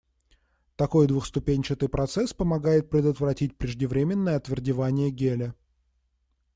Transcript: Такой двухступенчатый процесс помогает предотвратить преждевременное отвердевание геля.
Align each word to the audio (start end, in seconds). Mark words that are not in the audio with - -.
Такой 0.77 1.05
двухступенчатый 1.05 1.87
процесс 1.87 2.33
помогает 2.33 2.89
предотвратить 2.89 3.55
преждевременное 3.55 4.35
отвердевание 4.35 5.11
геля. 5.11 5.53